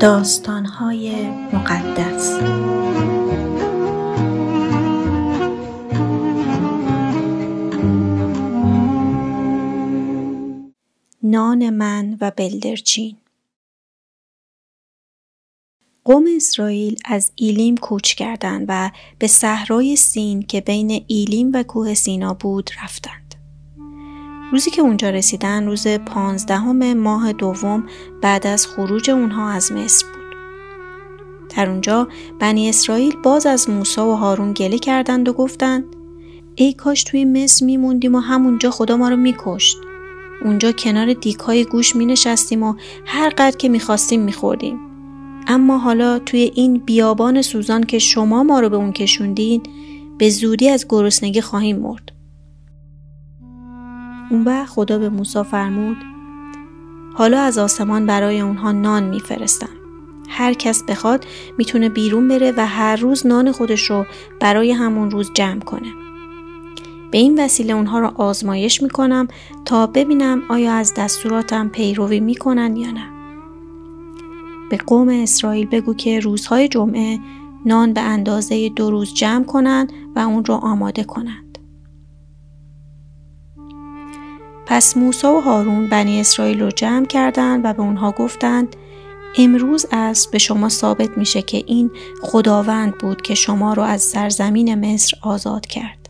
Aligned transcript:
داستانهای 0.00 1.30
مقدس 1.52 2.40
نان 11.22 11.70
من 11.70 12.18
و 12.20 12.30
بلدرچین 12.30 13.16
قوم 16.04 16.24
اسرائیل 16.36 16.96
از 17.04 17.32
ایلیم 17.34 17.76
کوچ 17.76 18.14
کردند 18.14 18.64
و 18.68 18.90
به 19.18 19.26
صحرای 19.26 19.96
سین 19.96 20.42
که 20.42 20.60
بین 20.60 21.04
ایلیم 21.06 21.50
و 21.54 21.62
کوه 21.62 21.94
سینا 21.94 22.34
بود 22.34 22.70
رفتند. 22.84 23.23
روزی 24.52 24.70
که 24.70 24.82
اونجا 24.82 25.10
رسیدن 25.10 25.66
روز 25.66 25.86
پانزدهم 25.88 26.92
ماه 26.92 27.32
دوم 27.32 27.84
بعد 28.22 28.46
از 28.46 28.66
خروج 28.66 29.10
اونها 29.10 29.50
از 29.50 29.72
مصر 29.72 30.06
بود. 30.06 30.36
در 31.56 31.70
اونجا 31.70 32.08
بنی 32.40 32.68
اسرائیل 32.68 33.16
باز 33.22 33.46
از 33.46 33.70
موسی 33.70 34.00
و 34.00 34.12
هارون 34.14 34.52
گله 34.52 34.78
کردند 34.78 35.28
و 35.28 35.32
گفتند 35.32 35.84
ای 36.54 36.72
کاش 36.72 37.04
توی 37.04 37.24
مصر 37.24 37.66
میموندیم 37.66 38.14
و 38.14 38.18
همونجا 38.18 38.70
خدا 38.70 38.96
ما 38.96 39.08
رو 39.08 39.16
میکشت. 39.16 39.78
اونجا 40.44 40.72
کنار 40.72 41.12
دیکای 41.12 41.64
گوش 41.64 41.96
می 41.96 42.06
نشستیم 42.06 42.62
و 42.62 42.74
هر 43.06 43.28
قدر 43.28 43.56
که 43.56 43.68
می‌خواستیم 43.68 44.20
میخوردیم. 44.20 44.78
اما 45.46 45.78
حالا 45.78 46.18
توی 46.18 46.52
این 46.54 46.78
بیابان 46.78 47.42
سوزان 47.42 47.84
که 47.84 47.98
شما 47.98 48.42
ما 48.42 48.60
رو 48.60 48.68
به 48.68 48.76
اون 48.76 48.92
کشوندین 48.92 49.62
به 50.18 50.30
زودی 50.30 50.68
از 50.68 50.86
گرسنگی 50.88 51.40
خواهیم 51.40 51.78
مرد. 51.78 52.13
اون 54.30 54.42
وقت 54.44 54.68
خدا 54.68 54.98
به 54.98 55.08
موسی 55.08 55.42
فرمود 55.42 55.96
حالا 57.14 57.40
از 57.40 57.58
آسمان 57.58 58.06
برای 58.06 58.40
اونها 58.40 58.72
نان 58.72 59.02
میفرستم. 59.02 59.68
هر 60.28 60.52
کس 60.52 60.82
بخواد 60.82 61.26
می‌تونه 61.58 61.88
بیرون 61.88 62.28
بره 62.28 62.52
و 62.56 62.66
هر 62.66 62.96
روز 62.96 63.26
نان 63.26 63.52
خودش 63.52 63.90
رو 63.90 64.06
برای 64.40 64.72
همون 64.72 65.10
روز 65.10 65.30
جمع 65.34 65.60
کنه. 65.60 65.88
به 67.10 67.18
این 67.18 67.44
وسیله 67.44 67.72
اونها 67.72 67.98
رو 67.98 68.12
آزمایش 68.14 68.82
می‌کنم 68.82 69.28
تا 69.64 69.86
ببینم 69.86 70.42
آیا 70.48 70.72
از 70.72 70.94
دستوراتم 70.96 71.68
پیروی 71.68 72.20
می‌کنن 72.20 72.76
یا 72.76 72.90
نه. 72.90 73.08
به 74.70 74.76
قوم 74.76 75.08
اسرائیل 75.08 75.66
بگو 75.66 75.94
که 75.94 76.20
روزهای 76.20 76.68
جمعه 76.68 77.18
نان 77.66 77.92
به 77.92 78.00
اندازه 78.00 78.68
دو 78.68 78.90
روز 78.90 79.14
جمع 79.14 79.44
کنند 79.44 79.92
و 80.16 80.18
اون 80.18 80.44
رو 80.44 80.54
آماده 80.54 81.04
کنند. 81.04 81.43
پس 84.66 84.96
موسی 84.96 85.26
و 85.26 85.40
هارون 85.40 85.88
بنی 85.88 86.20
اسرائیل 86.20 86.60
رو 86.60 86.70
جمع 86.70 87.06
کردند 87.06 87.64
و 87.64 87.72
به 87.72 87.82
اونها 87.82 88.10
گفتند 88.12 88.76
امروز 89.38 89.86
از 89.90 90.28
به 90.32 90.38
شما 90.38 90.68
ثابت 90.68 91.18
میشه 91.18 91.42
که 91.42 91.64
این 91.66 91.90
خداوند 92.22 92.98
بود 92.98 93.22
که 93.22 93.34
شما 93.34 93.72
رو 93.72 93.82
از 93.82 94.02
سرزمین 94.02 94.74
مصر 94.74 95.16
آزاد 95.22 95.66
کرد. 95.66 96.08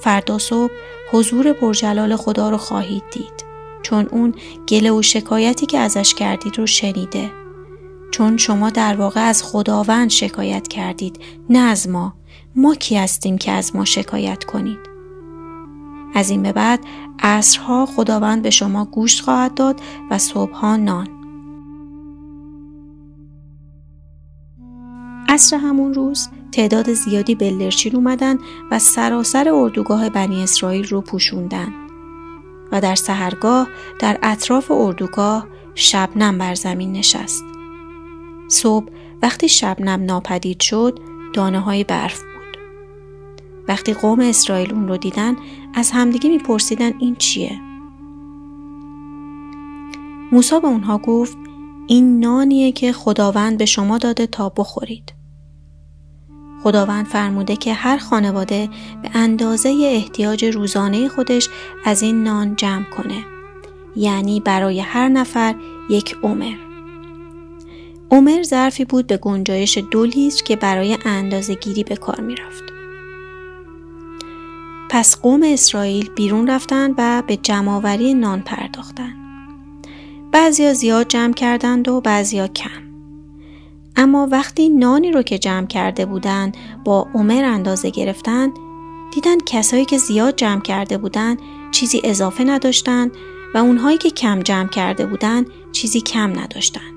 فردا 0.00 0.38
صبح 0.38 0.72
حضور 1.12 1.52
پرجلال 1.52 2.16
خدا 2.16 2.50
رو 2.50 2.56
خواهید 2.56 3.02
دید 3.12 3.44
چون 3.82 4.06
اون 4.06 4.34
گله 4.68 4.90
و 4.90 5.02
شکایتی 5.02 5.66
که 5.66 5.78
ازش 5.78 6.14
کردید 6.14 6.58
رو 6.58 6.66
شنیده. 6.66 7.30
چون 8.10 8.36
شما 8.36 8.70
در 8.70 8.96
واقع 8.96 9.20
از 9.20 9.42
خداوند 9.42 10.10
شکایت 10.10 10.68
کردید 10.68 11.18
نه 11.50 11.58
از 11.58 11.88
ما. 11.88 12.14
ما 12.56 12.74
کی 12.74 12.96
هستیم 12.96 13.38
که 13.38 13.52
از 13.52 13.76
ما 13.76 13.84
شکایت 13.84 14.44
کنید؟ 14.44 14.93
از 16.14 16.30
این 16.30 16.42
به 16.42 16.52
بعد 16.52 16.80
عصرها 17.18 17.86
خداوند 17.86 18.42
به 18.42 18.50
شما 18.50 18.84
گوشت 18.84 19.22
خواهد 19.22 19.54
داد 19.54 19.80
و 20.10 20.18
صبحها 20.18 20.76
نان 20.76 21.08
عصر 25.28 25.56
همون 25.56 25.94
روز 25.94 26.28
تعداد 26.52 26.92
زیادی 26.92 27.34
بلدرچین 27.34 27.96
اومدن 27.96 28.38
و 28.70 28.78
سراسر 28.78 29.48
اردوگاه 29.48 30.10
بنی 30.10 30.42
اسرائیل 30.42 30.88
رو 30.88 31.00
پوشوندن 31.00 31.72
و 32.72 32.80
در 32.80 32.94
سهرگاه 32.94 33.68
در 34.00 34.18
اطراف 34.22 34.70
اردوگاه 34.70 35.46
شبنم 35.74 36.38
بر 36.38 36.54
زمین 36.54 36.92
نشست. 36.92 37.44
صبح 38.48 38.86
وقتی 39.22 39.48
شبنم 39.48 40.04
ناپدید 40.04 40.60
شد 40.60 40.98
دانه 41.32 41.60
های 41.60 41.84
برف. 41.84 42.22
وقتی 43.68 43.94
قوم 43.94 44.20
اسرائیل 44.20 44.72
اون 44.72 44.88
رو 44.88 44.96
دیدن 44.96 45.36
از 45.74 45.90
همدیگه 45.90 46.30
میپرسیدن 46.30 46.92
این 46.98 47.16
چیه؟ 47.16 47.60
موسی 50.32 50.60
به 50.60 50.66
اونها 50.66 50.98
گفت 50.98 51.36
این 51.86 52.20
نانیه 52.20 52.72
که 52.72 52.92
خداوند 52.92 53.58
به 53.58 53.64
شما 53.64 53.98
داده 53.98 54.26
تا 54.26 54.48
بخورید. 54.48 55.14
خداوند 56.62 57.06
فرموده 57.06 57.56
که 57.56 57.74
هر 57.74 57.98
خانواده 57.98 58.68
به 59.02 59.10
اندازه 59.14 59.68
احتیاج 59.82 60.44
روزانه 60.44 61.08
خودش 61.08 61.48
از 61.84 62.02
این 62.02 62.22
نان 62.22 62.56
جمع 62.56 62.84
کنه. 62.84 63.24
یعنی 63.96 64.40
برای 64.40 64.80
هر 64.80 65.08
نفر 65.08 65.54
یک 65.90 66.16
عمر. 66.22 66.54
عمر 68.10 68.42
ظرفی 68.42 68.84
بود 68.84 69.06
به 69.06 69.16
گنجایش 69.16 69.78
دو 69.90 70.04
لیتر 70.04 70.44
که 70.44 70.56
برای 70.56 70.98
اندازه 71.04 71.54
گیری 71.54 71.84
به 71.84 71.96
کار 71.96 72.20
می 72.20 72.34
رفت. 72.34 72.64
پس 74.94 75.16
قوم 75.16 75.42
اسرائیل 75.44 76.10
بیرون 76.10 76.50
رفتند 76.50 76.94
و 76.98 77.22
به 77.26 77.36
جمعآوری 77.36 78.14
نان 78.14 78.42
پرداختند. 78.42 79.14
بعضیا 80.32 80.74
زیاد 80.74 81.08
جمع 81.08 81.32
کردند 81.32 81.88
و 81.88 82.00
بعضیا 82.00 82.46
کم. 82.46 82.82
اما 83.96 84.28
وقتی 84.30 84.68
نانی 84.68 85.12
رو 85.12 85.22
که 85.22 85.38
جمع 85.38 85.66
کرده 85.66 86.06
بودند 86.06 86.56
با 86.84 87.08
عمر 87.14 87.44
اندازه 87.44 87.90
گرفتن 87.90 88.50
دیدن 89.14 89.38
کسایی 89.46 89.84
که 89.84 89.98
زیاد 89.98 90.36
جمع 90.36 90.60
کرده 90.60 90.98
بودند 90.98 91.38
چیزی 91.70 92.00
اضافه 92.04 92.44
نداشتند 92.44 93.12
و 93.54 93.58
اونهایی 93.58 93.98
که 93.98 94.10
کم 94.10 94.42
جمع 94.42 94.68
کرده 94.68 95.06
بودند 95.06 95.46
چیزی 95.72 96.00
کم 96.00 96.38
نداشتند 96.38 96.94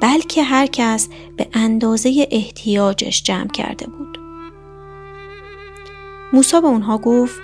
بلکه 0.00 0.42
هر 0.42 0.66
کس 0.66 1.08
به 1.36 1.48
اندازه 1.52 2.26
احتیاجش 2.30 3.22
جمع 3.22 3.48
کرده 3.48 3.86
بود 3.86 4.01
موسی 6.32 6.60
به 6.60 6.66
اونها 6.66 6.98
گفت 6.98 7.40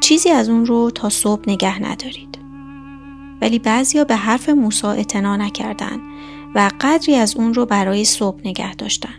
چیزی 0.00 0.30
از 0.30 0.48
اون 0.48 0.66
رو 0.66 0.90
تا 0.90 1.08
صبح 1.08 1.42
نگه 1.46 1.82
ندارید 1.82 2.38
ولی 3.40 3.58
بعضیا 3.58 4.04
به 4.04 4.16
حرف 4.16 4.48
موسی 4.48 4.86
اعتنا 4.86 5.36
نکردند 5.36 6.00
و 6.54 6.70
قدری 6.80 7.14
از 7.14 7.36
اون 7.36 7.54
رو 7.54 7.66
برای 7.66 8.04
صبح 8.04 8.40
نگه 8.44 8.74
داشتن. 8.74 9.14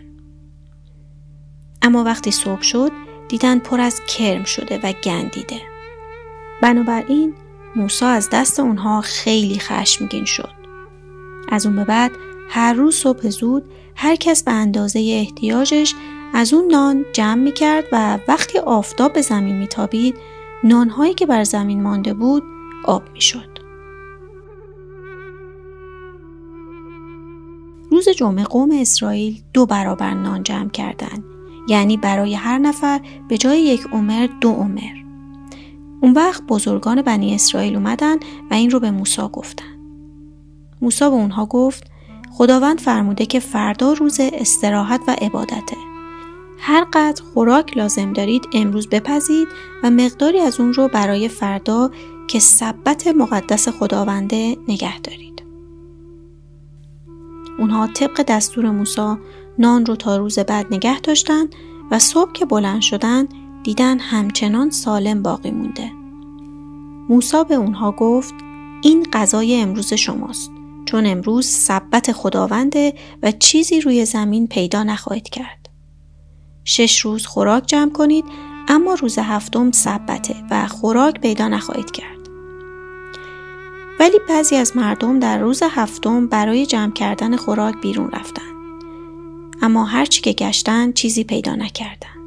اما 1.82 2.04
وقتی 2.04 2.30
صبح 2.30 2.62
شد 2.62 2.92
دیدن 3.28 3.58
پر 3.58 3.80
از 3.80 4.00
کرم 4.00 4.44
شده 4.44 4.80
و 4.82 4.92
گندیده. 4.92 5.60
بنابراین 6.62 7.34
موسی 7.76 8.04
از 8.04 8.28
دست 8.32 8.60
اونها 8.60 9.00
خیلی 9.00 9.58
خشمگین 9.58 10.24
شد. 10.24 10.52
از 11.48 11.66
اون 11.66 11.76
به 11.76 11.84
بعد 11.84 12.12
هر 12.50 12.72
روز 12.72 12.96
صبح 12.96 13.28
زود 13.28 13.64
هر 13.94 14.16
کس 14.16 14.42
به 14.42 14.52
اندازه 14.52 14.98
احتیاجش 14.98 15.94
از 16.34 16.54
اون 16.54 16.66
نان 16.70 17.04
جمع 17.12 17.42
می 17.42 17.52
کرد 17.52 17.84
و 17.92 18.18
وقتی 18.28 18.58
آفتاب 18.58 19.12
به 19.12 19.20
زمین 19.20 19.56
می 19.56 19.66
تابید 19.66 20.14
نانهایی 20.64 21.14
که 21.14 21.26
بر 21.26 21.44
زمین 21.44 21.82
مانده 21.82 22.14
بود 22.14 22.42
آب 22.84 23.02
می 23.12 23.20
شد. 23.20 23.58
روز 27.90 28.08
جمعه 28.08 28.44
قوم 28.44 28.70
اسرائیل 28.72 29.42
دو 29.52 29.66
برابر 29.66 30.14
نان 30.14 30.42
جمع 30.42 30.68
کردند. 30.68 31.24
یعنی 31.68 31.96
برای 31.96 32.34
هر 32.34 32.58
نفر 32.58 33.00
به 33.28 33.38
جای 33.38 33.60
یک 33.60 33.86
عمر 33.92 34.28
دو 34.40 34.52
عمر. 34.52 34.98
اون 36.00 36.12
وقت 36.12 36.42
بزرگان 36.42 37.02
بنی 37.02 37.34
اسرائیل 37.34 37.74
اومدن 37.74 38.16
و 38.50 38.54
این 38.54 38.70
رو 38.70 38.80
به 38.80 38.90
موسی 38.90 39.22
گفتن 39.32 39.78
موسی 40.82 41.04
به 41.04 41.10
اونها 41.10 41.46
گفت 41.46 41.84
خداوند 42.32 42.80
فرموده 42.80 43.26
که 43.26 43.40
فردا 43.40 43.92
روز 43.92 44.20
استراحت 44.20 45.00
و 45.08 45.16
عبادته. 45.20 45.87
هر 46.58 46.86
قدر 46.92 47.22
خوراک 47.34 47.76
لازم 47.76 48.12
دارید 48.12 48.48
امروز 48.52 48.88
بپزید 48.88 49.48
و 49.82 49.90
مقداری 49.90 50.38
از 50.38 50.60
اون 50.60 50.74
رو 50.74 50.88
برای 50.88 51.28
فردا 51.28 51.90
که 52.28 52.38
سبت 52.38 53.06
مقدس 53.06 53.68
خداونده 53.68 54.56
نگه 54.68 55.00
دارید 55.00 55.42
اونها 57.58 57.86
طبق 57.86 58.22
دستور 58.22 58.70
موسی 58.70 59.14
نان 59.58 59.86
رو 59.86 59.96
تا 59.96 60.16
روز 60.16 60.38
بعد 60.38 60.66
نگه 60.74 61.00
داشتن 61.00 61.46
و 61.90 61.98
صبح 61.98 62.32
که 62.32 62.44
بلند 62.44 62.80
شدن 62.80 63.28
دیدن 63.62 63.98
همچنان 63.98 64.70
سالم 64.70 65.22
باقی 65.22 65.50
مونده. 65.50 65.92
موسی 67.08 67.44
به 67.48 67.54
اونها 67.54 67.92
گفت 67.92 68.34
این 68.82 69.06
غذای 69.12 69.60
امروز 69.60 69.94
شماست 69.94 70.50
چون 70.84 71.06
امروز 71.06 71.46
سبت 71.46 72.12
خداونده 72.12 72.94
و 73.22 73.32
چیزی 73.32 73.80
روی 73.80 74.04
زمین 74.04 74.46
پیدا 74.46 74.82
نخواهید 74.82 75.28
کرد. 75.28 75.57
شش 76.68 77.00
روز 77.00 77.26
خوراک 77.26 77.66
جمع 77.66 77.90
کنید 77.90 78.24
اما 78.68 78.94
روز 78.94 79.18
هفتم 79.18 79.70
سبته 79.70 80.34
و 80.50 80.66
خوراک 80.66 81.20
پیدا 81.20 81.48
نخواهید 81.48 81.90
کرد. 81.90 82.18
ولی 84.00 84.18
بعضی 84.28 84.56
از 84.56 84.76
مردم 84.76 85.18
در 85.18 85.38
روز 85.38 85.62
هفتم 85.70 86.26
برای 86.26 86.66
جمع 86.66 86.92
کردن 86.92 87.36
خوراک 87.36 87.80
بیرون 87.80 88.10
رفتند. 88.10 88.82
اما 89.62 89.84
هرچی 89.84 90.20
که 90.20 90.32
گشتن 90.32 90.92
چیزی 90.92 91.24
پیدا 91.24 91.54
نکردند. 91.54 92.18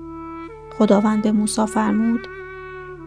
خداوند 0.78 1.22
به 1.22 1.32
موسی 1.32 1.66
فرمود 1.66 2.28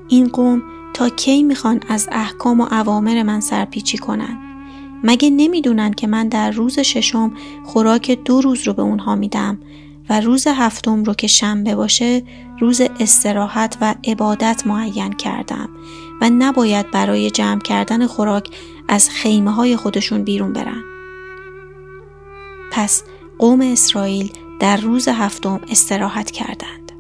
این 0.09 0.29
قوم 0.29 0.63
تا 0.95 1.09
کی 1.09 1.43
می‌خوان 1.43 1.81
از 1.89 2.09
احکام 2.13 2.61
و 2.61 2.67
اوامر 2.71 3.23
من 3.23 3.41
سرپیچی 3.41 3.99
کنند 3.99 4.39
مگه 5.05 5.31
نمی‌دونن 5.31 5.93
که 5.93 6.07
من 6.07 6.29
در 6.29 6.51
روز 6.51 6.79
ششم 6.79 7.33
خوراک 7.65 8.11
دو 8.25 8.41
روز 8.41 8.67
رو 8.67 8.73
به 8.73 8.83
اونها 8.83 9.15
میدم 9.15 9.59
و 10.09 10.21
روز 10.21 10.47
هفتم 10.47 11.05
رو 11.05 11.15
که 11.15 11.27
شنبه 11.27 11.75
باشه 11.75 12.23
روز 12.61 12.81
استراحت 13.01 13.79
و 13.81 13.95
عبادت 14.05 14.63
معین 14.67 15.13
کردم 15.13 15.69
و 16.21 16.31
نباید 16.31 16.91
برای 16.91 17.31
جمع 17.31 17.61
کردن 17.61 18.07
خوراک 18.07 18.49
از 18.89 19.11
خیمه 19.11 19.51
های 19.51 19.77
خودشون 19.77 20.25
بیرون 20.25 20.53
برن. 20.53 20.83
پس 22.73 23.03
قوم 23.39 23.61
اسرائیل 23.61 24.33
در 24.61 24.77
روز 24.77 25.09
هفتم 25.09 25.61
استراحت 25.71 26.31
کردند. 26.31 26.93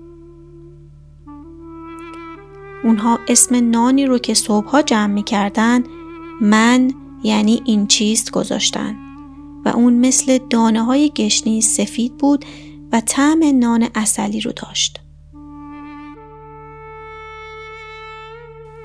اونها 2.85 3.19
اسم 3.29 3.71
نانی 3.71 4.07
رو 4.07 4.19
که 4.19 4.35
صبحها 4.35 4.83
جمع 4.83 5.13
می 5.13 5.23
کردن 5.23 5.85
من 6.41 6.93
یعنی 7.23 7.63
این 7.65 7.87
چیست 7.87 8.31
گذاشتن 8.31 8.97
و 9.65 9.69
اون 9.69 9.95
مثل 9.95 10.39
دانه 10.51 10.83
های 10.83 11.13
گشنی 11.17 11.61
سفید 11.61 12.17
بود 12.17 12.45
و 12.95 13.01
طعم 13.01 13.59
نان 13.59 13.89
اصلی 13.95 14.41
رو 14.41 14.53
داشت. 14.53 15.01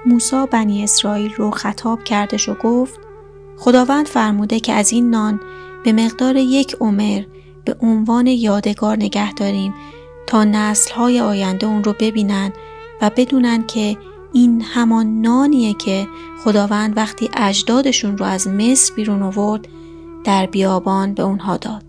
موسا 0.05 0.45
بنی 0.45 0.83
اسرائیل 0.83 1.33
رو 1.33 1.51
خطاب 1.51 2.03
کردش 2.03 2.49
و 2.49 2.53
گفت 2.53 2.99
خداوند 3.57 4.07
فرموده 4.07 4.59
که 4.59 4.73
از 4.73 4.91
این 4.91 5.09
نان 5.09 5.39
به 5.83 5.93
مقدار 5.93 6.35
یک 6.35 6.75
عمر 6.79 7.23
به 7.65 7.75
عنوان 7.81 8.27
یادگار 8.27 8.97
نگه 8.97 9.33
داریم 9.33 9.73
تا 10.27 10.43
نسلهای 10.43 11.21
آینده 11.21 11.67
اون 11.67 11.83
رو 11.83 11.95
ببینن 11.99 12.53
و 13.01 13.11
بدونن 13.17 13.67
که 13.67 13.97
این 14.33 14.61
همان 14.61 15.21
نانیه 15.21 15.73
که 15.73 16.07
خداوند 16.43 16.97
وقتی 16.97 17.29
اجدادشون 17.37 18.17
رو 18.17 18.25
از 18.25 18.47
مصر 18.47 18.93
بیرون 18.95 19.23
آورد 19.23 19.67
در 20.23 20.45
بیابان 20.45 21.13
به 21.13 21.23
اونها 21.23 21.57
داد. 21.57 21.88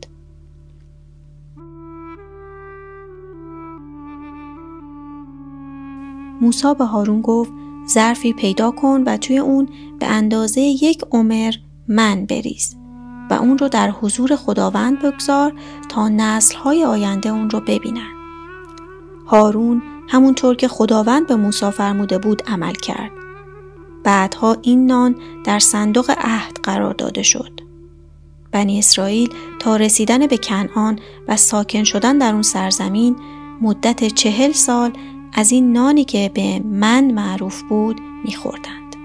موسا 6.41 6.75
به 6.75 6.85
هارون 6.85 7.21
گفت 7.21 7.53
ظرفی 7.89 8.33
پیدا 8.33 8.71
کن 8.71 9.03
و 9.07 9.17
توی 9.17 9.39
اون 9.39 9.69
به 9.99 10.07
اندازه 10.07 10.61
یک 10.61 11.05
عمر 11.13 11.53
من 11.89 12.27
بریز 12.27 12.77
و 13.31 13.35
اون 13.35 13.59
رو 13.59 13.69
در 13.69 13.91
حضور 13.91 14.37
خداوند 14.37 15.03
بگذار 15.03 15.53
تا 15.89 16.09
نسلهای 16.09 16.85
آینده 16.85 17.29
اون 17.29 17.51
رو 17.51 17.61
ببینن. 17.61 18.11
هارون 19.27 19.83
همونطور 20.09 20.57
که 20.57 20.69
خداوند 20.69 21.27
به 21.27 21.37
موسی 21.37 21.71
فرموده 21.71 22.19
بود 22.19 22.43
عمل 22.47 22.73
کرد. 22.73 23.11
بعدها 24.05 24.57
این 24.63 24.87
نان 24.87 25.15
در 25.45 25.59
صندوق 25.59 26.11
عهد 26.19 26.57
قرار 26.63 26.95
داده 26.95 27.23
شد. 27.23 27.61
بنی 28.53 28.79
اسرائیل 28.79 29.35
تا 29.59 29.77
رسیدن 29.77 30.27
به 30.27 30.37
کنعان 30.37 30.99
و 31.29 31.37
ساکن 31.37 31.85
شدن 31.85 32.19
در 32.19 32.33
اون 32.33 32.43
سرزمین 32.43 33.17
مدت 33.63 34.05
چهل 34.05 34.53
سال 34.53 34.93
از 35.33 35.53
این 35.53 35.73
نانی 35.73 36.05
که 36.05 36.31
به 36.35 36.59
من 36.59 37.11
معروف 37.11 37.63
بود 37.63 38.01
میخوردند. 38.25 38.97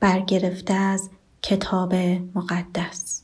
برگرفته 0.00 0.74
از 0.74 1.10
کتاب 1.42 1.94
مقدس 2.34 3.22